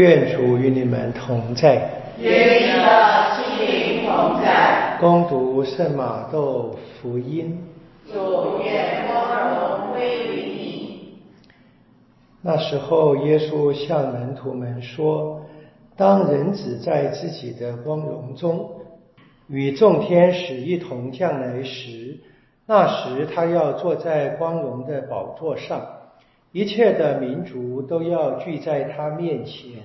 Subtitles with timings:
[0.00, 2.14] 愿主与你们同在。
[2.18, 4.96] 愿你的心灵同在。
[4.98, 7.62] 攻读圣马窦福音。
[8.10, 11.18] 主愿光荣归于你。
[12.40, 15.42] 那时候，耶稣向门徒们说
[15.98, 18.70] ：“当人子在自己的光荣中，
[19.48, 22.20] 与众天使一同降来时，
[22.64, 25.82] 那时他要坐在光荣的宝座上。”
[26.52, 29.82] 一切的民族都要聚在他面前，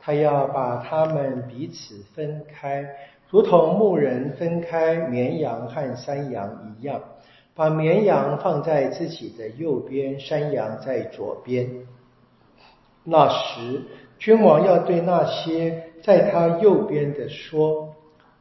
[0.00, 2.88] 他要把他们彼此分开，
[3.30, 7.00] 如同牧人分开绵羊和山羊一样，
[7.54, 11.68] 把绵羊放在自己的右边，山羊在左边。
[13.02, 13.82] 那时，
[14.18, 17.92] 君王要对那些在他右边的说：“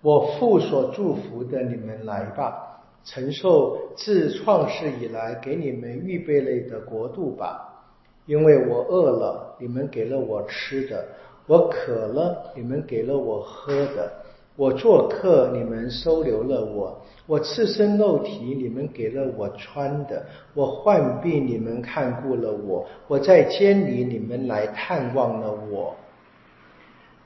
[0.02, 2.70] 我父所祝福的，你们来吧。”
[3.06, 7.84] 承受自创世以来给你们预备了的国度吧，
[8.26, 10.98] 因为我饿了，你们给了我吃的；
[11.46, 14.10] 我渴了，你们给了我喝的；
[14.56, 16.96] 我做客，你们收留了我；
[17.28, 20.24] 我赤身露体，你们给了我穿的；
[20.54, 25.94] 我患病，你们看顾了我；我在监里，你们来探望了我。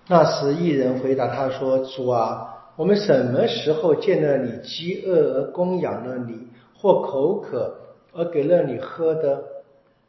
[0.08, 7.75] 那时，一人回答他说：“主啊。”我们什么时候见了你饥饿而供养了你，或口渴
[8.14, 9.44] 而给了你喝的？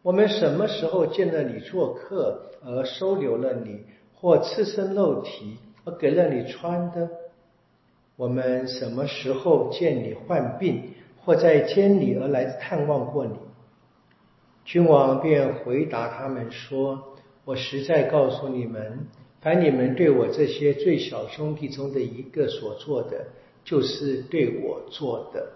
[0.02, 3.80] 我们什么时候见了你做客而收留了你，
[4.14, 7.08] 或赤身露体而给了你穿的？
[8.16, 10.92] 我们什么时候见你患病，
[11.24, 13.38] 或在监里而来探望过你？
[14.66, 17.16] 君王便回答他们说
[17.46, 19.06] ：“我实在告诉你们。”
[19.40, 23.26] 凡你们对我这些最小兄弟中的一个所做的，
[23.64, 25.52] 就是对我做的。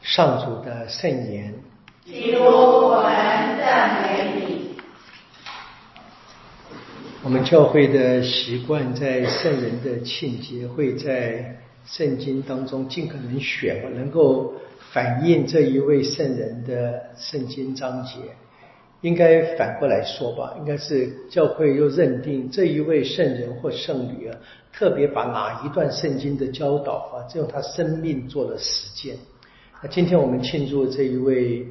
[0.00, 1.54] 上主的圣言。
[2.04, 4.76] 基督，我们赞美你。
[7.24, 14.54] 我们教会的习惯，在圣人的庆节，会在圣经当中尽可能选能够
[14.92, 18.20] 反映这一位圣人的圣经章节。
[19.00, 24.36] 应该反过来说吧，应该是教会又认定这一位圣人或圣女啊，
[24.72, 29.16] 特别把哪一段圣经的教导啊，用他生命做了实践。
[29.82, 31.66] 那今天我们庆祝这一位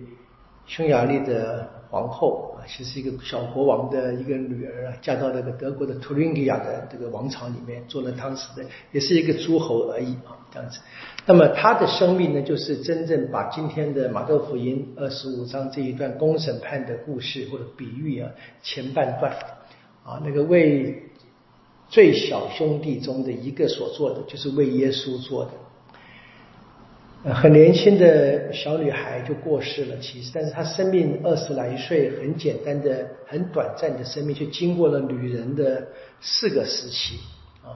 [0.65, 10.79] 匈牙利的皇后，其实一个小国王的一个女儿啊，嫁到那个德国的图林基亚的这个王朝里面，做了当时的也是一个诸侯而已啊，这样子。
[11.25, 18.29] 那么他的生命呢，就是真正把今天的马窦福音二十五章这一段公审判的故事或者比喻啊，
[18.61, 19.31] 前半段
[20.03, 21.03] 啊，那个为
[21.89, 25.51] 最小兄弟中的一个所做的，就是为耶稣做的。
[27.33, 35.88] 很年轻的小女孩就过世了，其实，但是她生命二十来岁，很简单的、很短暂的生命，却经过了女人的
[36.21, 37.19] 四个时期
[37.63, 37.75] 啊。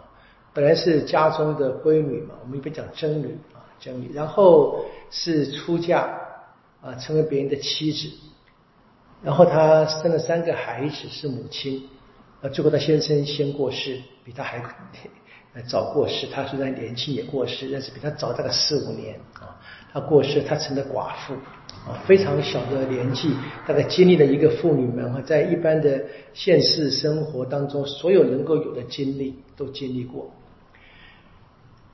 [0.54, 6.08] 本来是家中的闺女嘛，我们一般讲贞女啊，贞女，然后是出嫁
[6.82, 8.08] 啊，成为别人的妻子，
[9.22, 11.90] 然后她生了三个孩子，是母亲，
[12.42, 14.64] 啊，最后她先生先过世，比她还
[15.68, 19.60] 早过世，他虽然年轻也过世，但是比他早大概四五年啊，
[19.92, 21.34] 他过世，他成了寡妇
[21.86, 23.36] 啊，非常小的年纪，
[23.68, 26.02] 大概经历了一个妇女们啊，在一般的
[26.34, 30.32] 现实生活当中，所有能够有的经历都经历过。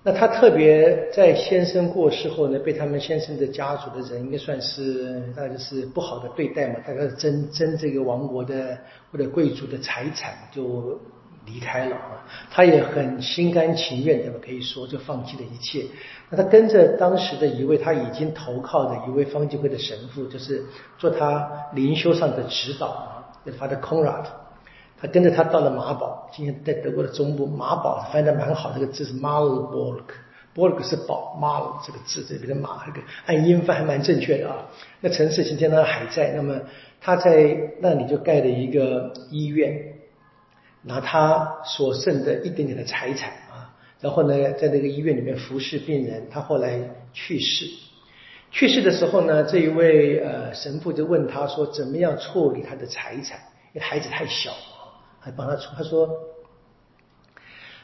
[0.03, 8.77] 那他特别在先生过世后呢，被他们先生的家族的人应该算是，大概是不好的对待嘛，大概争争这个王国的
[9.11, 10.97] 或者贵族的财产，就
[11.47, 12.25] 离开了啊。
[12.51, 15.85] 他也很心甘情愿的，可以说就放弃了一切。
[16.29, 20.63] 那他跟着当时的一位他已经投靠的一位方济会的神父，就是
[20.97, 24.25] 做他灵修上的指导啊就，他的 Conrad。
[24.99, 34.65] 他跟着他到了马堡，今天在德国的中部，马堡翻的蛮好，这个字是 Marburg，Burg 是堡，Mar 这个字这边的马，这个按音翻还蛮正确的啊。
[35.01, 36.59] 那城市今天呢还在，那么
[36.99, 39.96] 他在那里就盖了一个医院，
[40.87, 46.27] 拿他所剩的一点点的财产啊，然后呢在那个医院里面服侍病人。
[46.31, 46.79] 他后来
[47.13, 47.65] 去世，
[48.51, 53.37] 去世的时候呢，这一位呃神父就问他说，怎么样处理他的财产？
[53.73, 54.51] 因为孩子太小。
[55.19, 56.07] 还帮他出，他说：“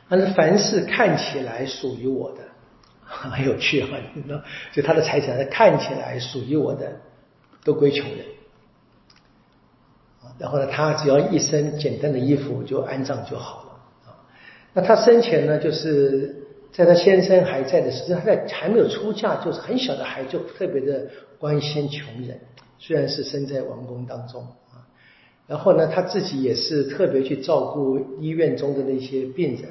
[0.07, 2.43] 他说凡是看起来属于我的，
[3.03, 3.97] 很有趣 哈，
[4.71, 7.01] 就他的财产看起来属于我的，
[7.65, 8.25] 都归穷人。
[10.39, 13.69] 然后呢，他只要一身简单的衣服就安葬就好了
[14.07, 14.17] 啊。
[14.73, 16.35] 那他生前呢，就是
[16.71, 21.07] 在他先生还在的时候，他在还没有出嫁，就是很小的孩，就特别的
[21.37, 22.39] 关心穷人。
[22.79, 24.41] 虽然是生在王宫当中
[24.71, 24.81] 啊。”
[25.47, 29.69] 然后呢，他自己也是特别去照顾医院中的那些病人。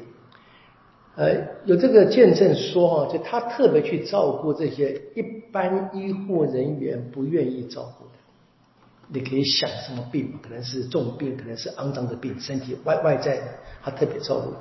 [1.15, 1.35] 呃，
[1.67, 8.13] 有这个见证说哈，就他特别去照顾这些一般医护人员不愿意照顾的。
[9.13, 13.43] 你可以想什么病可能是重病，可能是肮脏的病，身体外外在的，
[13.83, 14.55] 他特别照顾，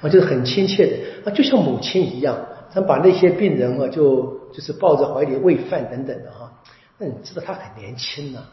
[0.00, 2.38] 啊，就是很亲切的，啊，就像母亲一样，
[2.72, 6.52] 他把那些病人啊，就就是抱着怀里喂饭等等的哈。
[6.98, 8.46] 那你知道他很年轻呢，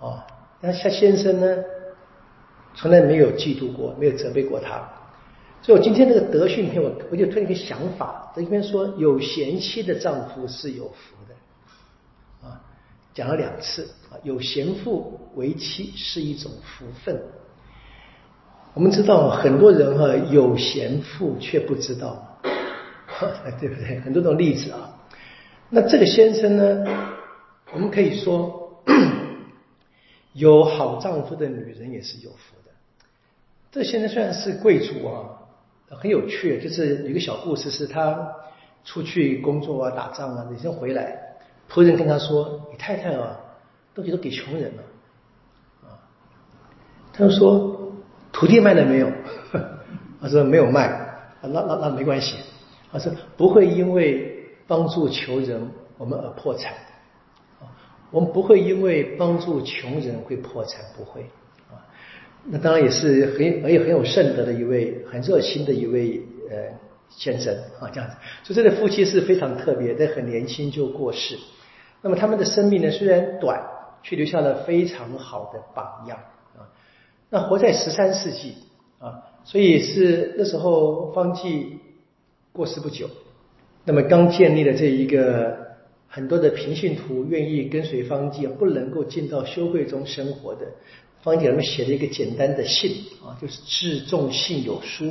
[0.00, 0.24] 啊，
[0.60, 1.56] 那夏先生呢，
[2.74, 4.88] 从来没有嫉妒过，没有责备过他。
[5.62, 11.34] 所以我今天这个德训篇，我我就推一个想法，这里边说有贤妻的丈夫是有福的，
[13.14, 17.22] 讲了两次啊，有贤妇为妻是一种福分。
[18.74, 22.38] 我们知道很多人哈有贤妇却不知道，
[23.60, 24.00] 对不对？
[24.00, 24.98] 很多种例子啊。
[25.70, 26.84] 那这个先生呢，
[27.72, 28.82] 我们可以说
[30.32, 32.72] 有好丈夫的女人也是有福的。
[33.70, 35.40] 这先生虽然是贵族啊。
[35.90, 38.34] 很有趣，就是有个小故事，是他
[38.84, 41.33] 出去工作啊、打仗啊，哪天回来，
[41.70, 43.36] 仆人跟他说：“你太太啊，
[43.94, 44.82] 东西都给穷人了。”
[45.88, 45.98] 啊，
[47.12, 47.92] 他就说
[48.32, 49.10] ：“土地卖了没有？”
[50.20, 50.86] 他说：“没有卖。”
[51.40, 52.36] 啊那那那没关系。
[52.92, 55.60] 他说：“不会因为帮助穷人
[55.98, 56.72] 我们而破产，
[58.10, 61.22] 我们不会因为帮助穷人会破产，不会。”
[61.70, 61.82] 啊
[62.46, 66.20] 那当然也是很很有很有圣德的一位很热心的一位
[66.50, 66.56] 呃
[67.16, 71.38] 先生啊这样子，所以这对夫妻是非常特别，但很年轻就过世。
[72.02, 73.62] 那么他们的生命呢虽然短，
[74.02, 76.18] 却留下了非常好的榜样
[76.56, 76.68] 啊。
[77.30, 78.54] 那活在十三世纪
[78.98, 81.78] 啊，所以是那时候方济
[82.52, 83.08] 过世不久，
[83.84, 85.56] 那么刚建立了这一个
[86.08, 90.66] 很多的平信徒愿意跟随方济，不能够进到修会中生活的。
[91.22, 92.92] 方济他们写了一个简单的信
[93.24, 95.10] 啊，就是致众信有书，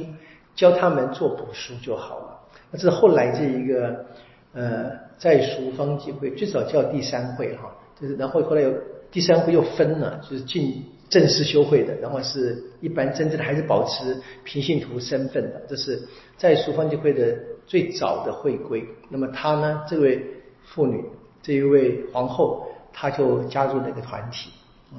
[0.55, 2.39] 教他们做补书就好了。
[2.71, 4.05] 那这是后来这一个
[4.53, 8.73] 呃在蜀方济会，最早叫第三会哈，就是然后后来有
[9.11, 16.01] 第三会又分了，就是进正式修会的，然后是一般真正的还是保持平信徒身份的，这是
[16.37, 18.83] 在蜀方济会的最早的会规。
[19.09, 20.25] 那么他呢，这位
[20.63, 21.03] 妇女，
[21.41, 24.49] 这一位皇后，她就加入那个团体。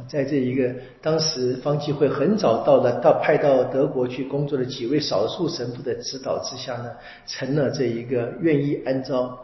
[0.08, 6.91] 在这一个当时方济会很早到了，到派到德国去工作的几位少数神父的指导之下呢，
[7.26, 9.38] 成了这一个愿意按照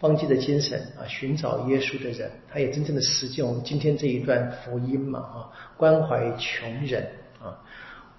[0.00, 5.36] 方济的精神啊寻找耶稣的人，他也真正的实践我们今天这一段福音嘛啊，
[5.76, 7.06] 关怀穷人
[7.40, 7.56] 啊，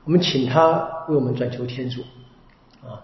[0.06, 2.02] 我们请他为我们转求天主
[2.82, 3.04] 啊，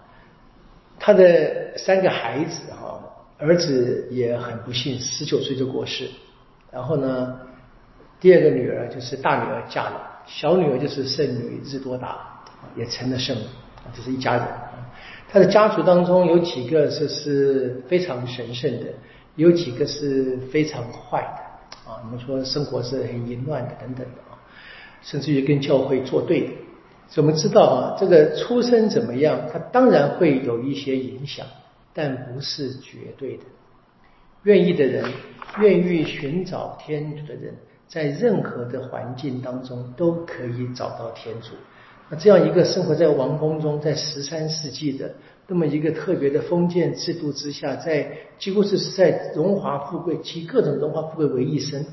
[0.98, 3.04] 他的三个孩子哈，
[3.38, 6.08] 儿子也很不幸，十九岁就过世，
[6.72, 7.38] 然后呢。
[8.20, 12.44] 第二个女儿就是大女儿嫁了，小女儿就是圣女日多达，
[12.76, 13.44] 也成了圣母，
[13.96, 14.46] 这是一家人。
[15.30, 18.86] 他的家族当中有几个是是非常神圣的，
[19.36, 22.00] 有几个是非常坏的啊。
[22.04, 24.40] 我们说生活是很淫乱的等等的啊，
[25.02, 26.48] 甚至于跟教会作对的。
[27.08, 31.46] 所以我们知道啊，这个出身怎么样，它当然会有一些影响，
[31.94, 33.44] 但不是绝对的。
[34.44, 35.12] 愿意的人，
[35.60, 37.54] 愿意寻找天主的人。
[37.88, 41.50] 在任何的环境当中都可以找到天主。
[42.10, 45.12] 那这样一个生活在王宫中，在十三世纪的
[45.48, 51.84] 那么一个特别的封建制度之下，在几乎是是在荣华富贵集各种荣华富贵为一身，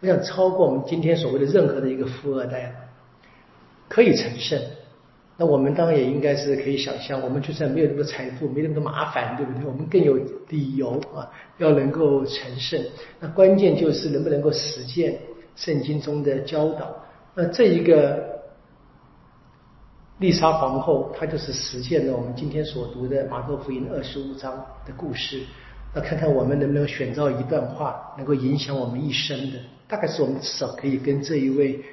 [0.00, 2.74] 我想超过我们今天所谓的任何的一个富二代，
[3.88, 4.60] 可以成圣。
[5.36, 9.66] 那我们当然也应该是可以想象，我们就算没有那么多财富，没那么多麻烦，对不对？
[9.66, 10.16] 我们更有
[10.48, 12.80] 理由啊，要能够成圣。
[13.18, 15.18] 那关键就是能不能够实践。
[15.56, 16.94] 圣经中的教导，
[17.34, 18.40] 那这一个
[20.18, 24.54] 丽莎皇后，她就是实现了我们今天所读的马可福音二十五章
[24.86, 25.42] 的故事。
[25.94, 31.84] 那看看我们能不能选到一段话，能够影响我们一生的，大概是我们至少可以跟这一位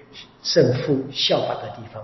[0.42, 2.01] 圣父效法的地方。